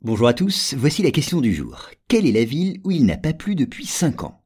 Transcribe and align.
Bonjour 0.00 0.28
à 0.28 0.32
tous, 0.32 0.76
voici 0.78 1.02
la 1.02 1.10
question 1.10 1.40
du 1.40 1.52
jour. 1.52 1.90
Quelle 2.06 2.24
est 2.24 2.30
la 2.30 2.44
ville 2.44 2.80
où 2.84 2.92
il 2.92 3.04
n'a 3.04 3.16
pas 3.16 3.32
plu 3.32 3.56
depuis 3.56 3.84
5 3.84 4.22
ans? 4.22 4.44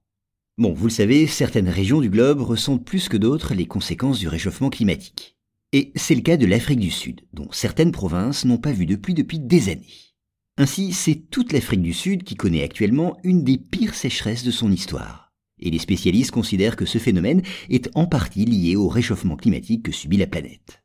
Bon, 0.56 0.72
vous 0.72 0.86
le 0.86 0.90
savez, 0.90 1.26
certaines 1.26 1.68
régions 1.68 2.00
du 2.00 2.08
globe 2.08 2.40
ressentent 2.40 2.86
plus 2.86 3.10
que 3.10 3.18
d'autres 3.18 3.52
les 3.52 3.66
conséquences 3.66 4.18
du 4.18 4.28
réchauffement 4.28 4.70
climatique. 4.70 5.36
Et 5.72 5.92
c'est 5.94 6.14
le 6.14 6.22
cas 6.22 6.38
de 6.38 6.46
l'Afrique 6.46 6.80
du 6.80 6.90
Sud, 6.90 7.20
dont 7.34 7.48
certaines 7.52 7.92
provinces 7.92 8.46
n'ont 8.46 8.56
pas 8.56 8.72
vu 8.72 8.86
de 8.86 8.96
pluie 8.96 9.12
depuis 9.12 9.40
des 9.40 9.68
années. 9.68 10.14
Ainsi, 10.56 10.94
c'est 10.94 11.28
toute 11.30 11.52
l'Afrique 11.52 11.82
du 11.82 11.92
Sud 11.92 12.22
qui 12.22 12.34
connaît 12.34 12.62
actuellement 12.62 13.18
une 13.22 13.44
des 13.44 13.58
pires 13.58 13.94
sécheresses 13.94 14.44
de 14.44 14.50
son 14.52 14.72
histoire. 14.72 15.34
Et 15.58 15.70
les 15.70 15.78
spécialistes 15.78 16.30
considèrent 16.30 16.76
que 16.76 16.86
ce 16.86 16.96
phénomène 16.96 17.42
est 17.68 17.90
en 17.94 18.06
partie 18.06 18.46
lié 18.46 18.74
au 18.74 18.88
réchauffement 18.88 19.36
climatique 19.36 19.82
que 19.82 19.92
subit 19.92 20.16
la 20.16 20.26
planète. 20.26 20.81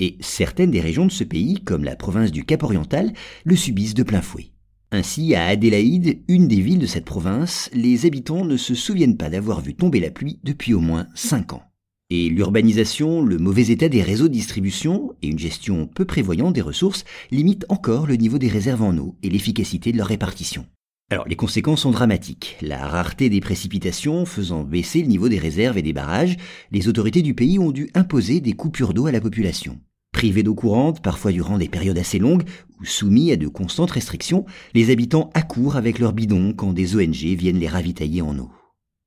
Et 0.00 0.16
certaines 0.20 0.70
des 0.70 0.80
régions 0.80 1.06
de 1.06 1.12
ce 1.12 1.24
pays, 1.24 1.62
comme 1.64 1.84
la 1.84 1.96
province 1.96 2.32
du 2.32 2.44
Cap-Oriental, 2.44 3.12
le 3.44 3.56
subissent 3.56 3.94
de 3.94 4.02
plein 4.02 4.22
fouet. 4.22 4.52
Ainsi, 4.90 5.34
à 5.34 5.46
Adélaïde, 5.46 6.20
une 6.28 6.48
des 6.48 6.60
villes 6.60 6.78
de 6.78 6.86
cette 6.86 7.04
province, 7.04 7.68
les 7.74 8.06
habitants 8.06 8.44
ne 8.44 8.56
se 8.56 8.74
souviennent 8.74 9.18
pas 9.18 9.28
d'avoir 9.28 9.60
vu 9.60 9.74
tomber 9.74 10.00
la 10.00 10.10
pluie 10.10 10.40
depuis 10.44 10.72
au 10.72 10.80
moins 10.80 11.06
5 11.14 11.52
ans. 11.52 11.62
Et 12.10 12.30
l'urbanisation, 12.30 13.20
le 13.20 13.36
mauvais 13.36 13.66
état 13.66 13.90
des 13.90 14.00
réseaux 14.00 14.28
de 14.28 14.32
distribution 14.32 15.12
et 15.20 15.28
une 15.28 15.38
gestion 15.38 15.86
peu 15.86 16.06
prévoyante 16.06 16.54
des 16.54 16.62
ressources 16.62 17.04
limitent 17.30 17.66
encore 17.68 18.06
le 18.06 18.16
niveau 18.16 18.38
des 18.38 18.48
réserves 18.48 18.82
en 18.82 18.96
eau 18.96 19.16
et 19.22 19.28
l'efficacité 19.28 19.92
de 19.92 19.98
leur 19.98 20.06
répartition. 20.06 20.64
Alors 21.10 21.28
les 21.28 21.36
conséquences 21.36 21.82
sont 21.82 21.90
dramatiques. 21.90 22.56
La 22.62 22.86
rareté 22.86 23.28
des 23.28 23.40
précipitations 23.40 24.24
faisant 24.24 24.62
baisser 24.62 25.02
le 25.02 25.08
niveau 25.08 25.28
des 25.28 25.38
réserves 25.38 25.76
et 25.76 25.82
des 25.82 25.92
barrages, 25.92 26.36
les 26.70 26.88
autorités 26.88 27.20
du 27.20 27.34
pays 27.34 27.58
ont 27.58 27.72
dû 27.72 27.90
imposer 27.92 28.40
des 28.40 28.54
coupures 28.54 28.94
d'eau 28.94 29.06
à 29.06 29.12
la 29.12 29.20
population. 29.20 29.78
Privés 30.18 30.42
d'eau 30.42 30.56
courante, 30.56 31.00
parfois 31.00 31.30
durant 31.30 31.58
des 31.58 31.68
périodes 31.68 31.96
assez 31.96 32.18
longues, 32.18 32.42
ou 32.80 32.84
soumis 32.84 33.30
à 33.30 33.36
de 33.36 33.46
constantes 33.46 33.92
restrictions, 33.92 34.46
les 34.74 34.90
habitants 34.90 35.30
accourent 35.32 35.76
avec 35.76 36.00
leurs 36.00 36.12
bidons 36.12 36.54
quand 36.54 36.72
des 36.72 36.96
ONG 36.96 37.36
viennent 37.36 37.60
les 37.60 37.68
ravitailler 37.68 38.20
en 38.20 38.36
eau. 38.36 38.50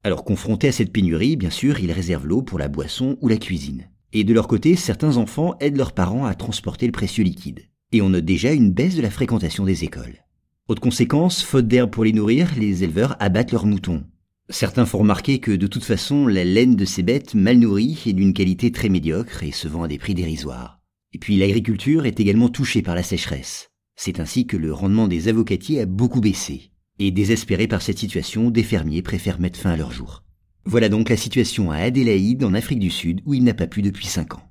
Alors 0.05 0.23
confrontés 0.23 0.69
à 0.69 0.71
cette 0.71 0.93
pénurie, 0.93 1.35
bien 1.35 1.49
sûr, 1.49 1.81
ils 1.81 1.91
réservent 1.91 2.27
l'eau 2.27 2.41
pour 2.41 2.59
la 2.59 2.69
boisson 2.69 3.17
ou 3.19 3.27
la 3.27 3.35
cuisine. 3.35 3.89
Et 4.13 4.23
de 4.23 4.33
leur 4.33 4.47
côté, 4.47 4.77
certains 4.77 5.17
enfants 5.17 5.55
aident 5.59 5.75
leurs 5.75 5.91
parents 5.91 6.23
à 6.23 6.33
transporter 6.33 6.85
le 6.85 6.93
précieux 6.93 7.25
liquide. 7.25 7.67
Et 7.91 8.01
on 8.01 8.11
note 8.11 8.23
déjà 8.23 8.53
une 8.53 8.71
baisse 8.71 8.95
de 8.95 9.01
la 9.01 9.11
fréquentation 9.11 9.65
des 9.65 9.83
écoles. 9.83 10.23
Autre 10.69 10.81
conséquence, 10.81 11.43
faute 11.43 11.67
d'herbe 11.67 11.91
pour 11.91 12.05
les 12.05 12.13
nourrir, 12.13 12.53
les 12.57 12.85
éleveurs 12.85 13.17
abattent 13.19 13.51
leurs 13.51 13.65
moutons. 13.65 14.05
Certains 14.47 14.85
font 14.85 14.99
remarquer 14.99 15.39
que 15.39 15.51
de 15.51 15.67
toute 15.67 15.83
façon, 15.83 16.25
la 16.25 16.45
laine 16.45 16.77
de 16.77 16.85
ces 16.85 17.03
bêtes 17.03 17.35
mal 17.35 17.57
nourries 17.57 18.01
est 18.05 18.13
d'une 18.13 18.31
qualité 18.31 18.71
très 18.71 18.87
médiocre 18.87 19.43
et 19.43 19.51
se 19.51 19.67
vend 19.67 19.83
à 19.83 19.87
des 19.89 19.97
prix 19.97 20.13
dérisoires. 20.13 20.80
Et 21.13 21.19
puis 21.19 21.37
l'agriculture 21.37 22.05
est 22.05 22.19
également 22.19 22.49
touchée 22.49 22.81
par 22.81 22.95
la 22.95 23.03
sécheresse. 23.03 23.69
C'est 23.95 24.19
ainsi 24.19 24.47
que 24.47 24.57
le 24.57 24.73
rendement 24.73 25.07
des 25.07 25.27
avocatiers 25.27 25.81
a 25.81 25.85
beaucoup 25.85 26.21
baissé. 26.21 26.71
Et 26.99 27.11
désespérés 27.11 27.67
par 27.67 27.81
cette 27.81 27.97
situation, 27.97 28.51
des 28.51 28.63
fermiers 28.63 29.01
préfèrent 29.01 29.39
mettre 29.39 29.59
fin 29.59 29.71
à 29.71 29.77
leur 29.77 29.91
jour. 29.91 30.23
Voilà 30.65 30.89
donc 30.89 31.09
la 31.09 31.17
situation 31.17 31.71
à 31.71 31.77
Adélaïde 31.77 32.43
en 32.43 32.53
Afrique 32.53 32.79
du 32.79 32.91
Sud 32.91 33.21
où 33.25 33.33
il 33.33 33.43
n'a 33.43 33.53
pas 33.53 33.67
plu 33.67 33.81
depuis 33.81 34.05
5 34.05 34.35
ans. 34.35 34.50